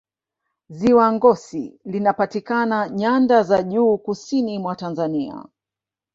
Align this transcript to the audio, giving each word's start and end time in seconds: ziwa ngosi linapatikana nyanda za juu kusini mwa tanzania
ziwa 0.77 1.11
ngosi 1.13 1.79
linapatikana 1.85 2.89
nyanda 2.89 3.43
za 3.43 3.63
juu 3.63 3.97
kusini 3.97 4.59
mwa 4.59 4.75
tanzania 4.75 5.45